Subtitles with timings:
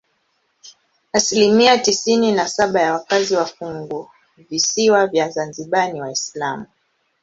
[1.13, 6.65] Asilimia tisini na saba ya wakazi wa funguvisiwa vya Zanzibar ni Waislamu.